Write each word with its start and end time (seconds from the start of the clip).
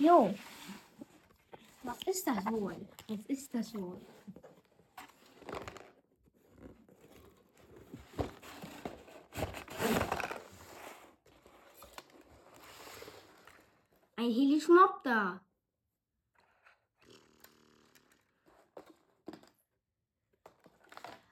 Jo. 0.00 0.34
Was 1.82 2.02
ist 2.06 2.26
das 2.26 2.46
wohl? 2.46 2.88
Was 3.06 3.20
ist 3.28 3.54
das 3.54 3.74
wohl? 3.74 4.00
Ein 14.16 14.30
Helischmopp 14.30 15.04
da. 15.04 15.44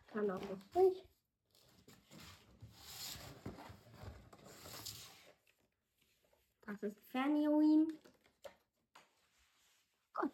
Kann 0.08 0.30
auch 0.30 0.40
durch. 0.74 1.02
Das 6.66 6.82
ist 6.82 7.00
Fernheroin. 7.10 7.98
Gut. 10.20 10.32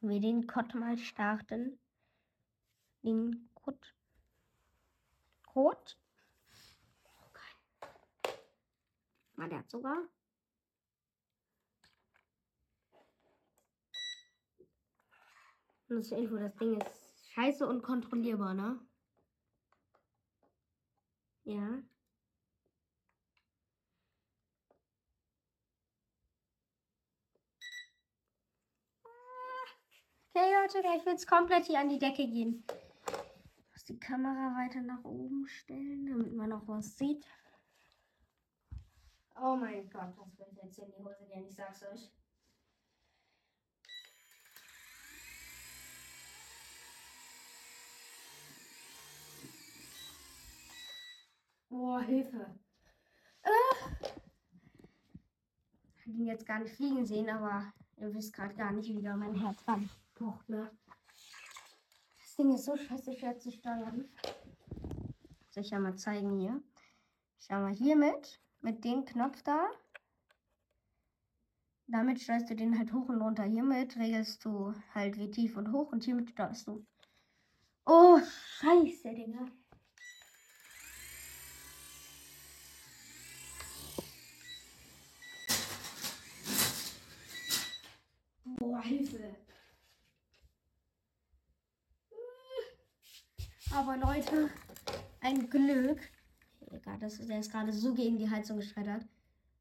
Wir 0.00 0.20
den 0.20 0.46
Code 0.46 0.76
mal 0.78 0.98
starten. 0.98 1.78
Den 3.02 3.48
Code. 3.54 3.78
Code. 5.46 5.92
Okay. 7.26 8.34
Mal 9.36 9.48
der 9.48 9.58
hat 9.60 9.70
sogar. 9.70 9.96
Das 15.88 16.08
zur 16.08 16.18
Info, 16.18 16.36
das 16.36 16.54
Ding 16.56 16.80
ist 16.80 17.32
scheiße 17.32 17.66
und 17.66 17.82
kontrollierbar, 17.82 18.54
ne? 18.54 18.78
Ja. 21.44 21.82
Okay, 30.32 30.46
Leute, 30.62 30.78
ich 30.96 31.04
will 31.04 31.12
jetzt 31.12 31.26
komplett 31.26 31.64
hier 31.64 31.80
an 31.80 31.88
die 31.88 31.98
Decke 31.98 32.24
gehen. 32.28 32.62
Ich 33.58 33.72
muss 33.72 33.84
die 33.84 33.98
Kamera 33.98 34.54
weiter 34.56 34.80
nach 34.80 35.02
oben 35.02 35.48
stellen, 35.48 36.06
damit 36.06 36.32
man 36.34 36.50
noch 36.50 36.68
was 36.68 36.96
sieht. 36.96 37.26
Oh 39.34 39.56
mein 39.56 39.90
Gott, 39.90 40.14
das 40.16 40.38
wird 40.38 40.56
jetzt 40.62 40.78
in 40.78 40.86
die 40.86 41.02
Hose 41.02 41.26
gehen, 41.26 41.46
ich 41.48 41.56
sag's 41.56 41.82
euch. 41.82 42.12
Boah, 51.68 52.02
Hilfe. 52.02 52.54
Äh. 53.42 53.50
Ich 55.96 56.06
habe 56.06 56.16
ihn 56.18 56.26
jetzt 56.26 56.46
gar 56.46 56.60
nicht 56.60 56.76
fliegen 56.76 57.04
sehen, 57.04 57.28
aber 57.28 57.72
ihr 57.96 58.14
wisst 58.14 58.32
gerade 58.32 58.54
gar 58.54 58.70
nicht, 58.70 58.94
wie 58.94 59.02
da 59.02 59.16
mein 59.16 59.34
Herz 59.34 59.64
anpocht, 60.20 60.48
ne? 60.48 60.70
Das 62.18 62.36
Ding 62.36 62.54
ist 62.54 62.64
so 62.64 62.76
scheiße 62.76 63.12
schwer 63.14 63.38
zu 63.38 63.50
steuern. 63.50 64.08
Soll 65.50 65.64
ich 65.64 65.70
ja 65.70 65.78
mal 65.78 65.96
zeigen 65.96 66.38
hier. 66.38 66.62
Schau 67.38 67.60
mal 67.60 67.74
hier 67.74 67.96
mit, 67.96 68.40
mit 68.60 68.84
dem 68.84 69.04
Knopf 69.04 69.42
da. 69.42 69.68
Damit 71.86 72.20
steuerst 72.20 72.48
du 72.48 72.54
den 72.54 72.78
halt 72.78 72.92
hoch 72.92 73.08
und 73.08 73.20
runter. 73.20 73.42
Hiermit 73.44 73.96
regelst 73.96 74.44
du 74.44 74.74
halt 74.94 75.18
wie 75.18 75.30
tief 75.30 75.56
und 75.56 75.72
hoch 75.72 75.90
und 75.92 76.04
hiermit 76.04 76.30
steuerst 76.30 76.68
du. 76.68 76.86
Oh, 77.86 78.20
scheiße, 78.60 79.12
Digga. 79.12 79.46
Boah, 88.44 88.82
Hilfe. 88.82 89.49
Aber 93.80 93.96
Leute, 93.96 94.50
ein 95.22 95.48
Glück. 95.48 95.98
Egal, 96.70 96.98
das, 97.00 97.16
der 97.26 97.40
ist 97.40 97.50
gerade 97.50 97.72
so 97.72 97.94
gegen 97.94 98.18
die 98.18 98.28
Heizung 98.28 98.58
geschreddert. 98.58 99.06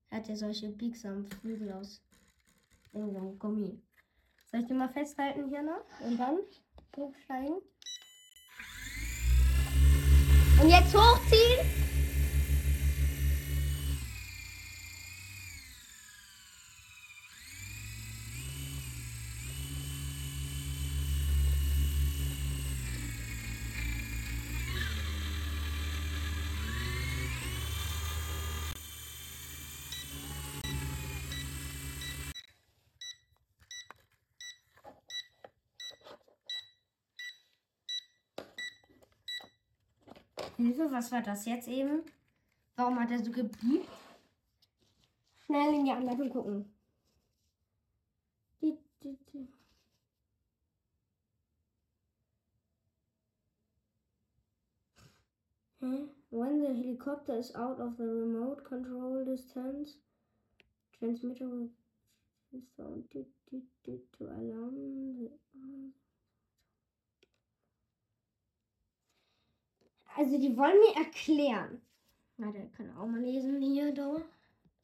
Er 0.09 0.17
hat 0.17 0.27
ja 0.27 0.35
solche 0.35 0.67
biegsamen 0.67 1.25
Flügel 1.25 1.71
aus 1.71 2.01
irgendeinem 2.91 3.39
Gummi. 3.39 3.81
Soll 4.51 4.59
ich 4.59 4.67
den 4.67 4.77
mal 4.77 4.89
festhalten 4.89 5.47
hier 5.47 5.63
noch? 5.63 5.85
Und 6.01 6.17
dann 6.17 6.39
hochsteigen. 6.97 7.61
Und 10.61 10.69
jetzt 10.69 10.93
hochziehen. 10.93 11.38
Hilfe, 40.59 40.91
was 40.91 41.09
war 41.13 41.21
das 41.21 41.45
jetzt 41.45 41.69
eben? 41.69 42.03
Warum 42.75 42.99
hat 42.99 43.11
er 43.11 43.23
so 43.23 43.31
gebiebt? 43.31 43.87
Schnell 45.45 45.73
in 45.73 45.85
die 45.85 45.91
Anleitung 45.91 46.29
gucken. 46.29 46.65
Hä? 55.79 56.09
When 56.29 56.61
the 56.61 56.73
helicopter 56.73 57.39
is 57.39 57.55
out 57.55 57.79
of 57.79 57.95
the 57.95 58.03
remote 58.03 58.65
control 58.65 59.23
distance, 59.23 59.95
transmitter 60.99 61.47
will 61.47 61.69
to, 63.13 63.25
to 63.85 64.25
alarm 64.25 64.75
the 64.75 65.31
Also 70.19 70.37
die 70.37 70.57
wollen 70.57 70.77
mir 70.79 70.97
erklären. 70.97 71.81
Na, 72.35 72.51
der 72.51 72.67
kann 72.71 72.93
auch 72.97 73.07
mal 73.07 73.21
lesen 73.21 73.61
hier, 73.61 73.93
da. 73.93 74.21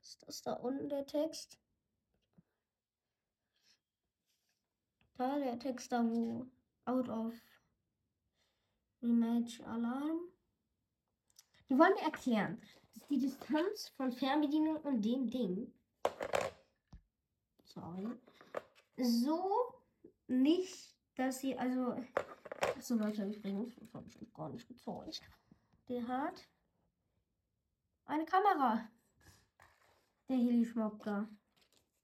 Ist 0.02 0.26
das 0.26 0.42
da 0.42 0.54
unten 0.54 0.88
der 0.88 1.06
Text? 1.06 1.60
Da 5.18 5.38
der 5.38 5.60
Text 5.60 5.92
da, 5.92 6.06
wo 6.06 6.48
out 6.86 7.10
of 7.10 7.34
image 9.02 9.60
alarm. 9.64 10.22
Die 11.68 11.78
wollen 11.78 11.96
mir 11.96 12.04
erklären, 12.04 12.62
dass 12.94 13.06
die 13.10 13.20
Distanz 13.20 13.90
von 13.98 14.14
Fernbedienung 14.14 14.78
und 14.84 15.02
dem 15.02 15.30
Ding, 15.30 15.70
sorry, 17.66 18.08
so 18.96 19.74
nicht, 20.28 20.96
dass 21.18 21.40
sie, 21.40 21.58
also 21.58 22.02
so 22.80 22.96
Leute 22.96 23.26
übrigens, 23.26 23.76
das 23.76 23.94
habe 23.94 24.08
ich 24.08 24.34
gar 24.34 24.50
nicht 24.50 24.68
gezeigt. 24.68 25.22
Der 25.88 26.08
hat 26.08 26.48
eine 28.06 28.26
Kamera. 28.26 28.88
Der 30.30 30.38
Heli-Schmocker. 30.38 31.28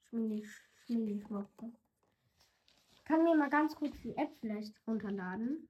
Schmilli-Schmocker. 0.09 1.71
Ich 2.93 3.03
kann 3.03 3.23
mir 3.23 3.35
mal 3.35 3.49
ganz 3.49 3.75
kurz 3.75 3.99
die 4.01 4.15
App 4.15 4.35
vielleicht 4.39 4.75
runterladen. 4.87 5.69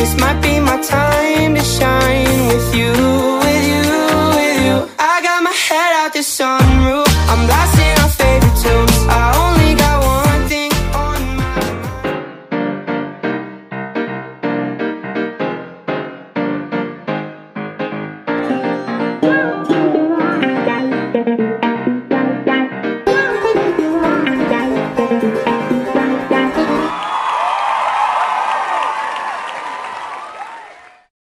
this 0.00 0.16
might 0.18 0.40
be 0.40 0.58
my 0.58 0.80
time 0.80 1.54
to 1.54 1.60
shine 1.60 2.46
with 2.48 2.74
you. 2.74 3.29